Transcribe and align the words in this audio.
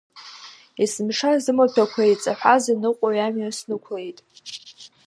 Есымша 0.83 1.31
зымаҭәақәа 1.43 2.01
еиҵаҳәаз 2.05 2.63
аныҟәаҩ 2.73 3.17
амҩа 3.25 3.57
снықәлеит. 3.57 4.17